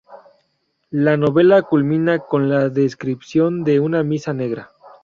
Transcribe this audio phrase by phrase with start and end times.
[0.89, 4.71] La novela culmina con la descripción de una misa negra.